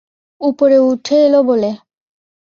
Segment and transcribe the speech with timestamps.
[0.41, 1.69] উপরে উঠে এল বলে।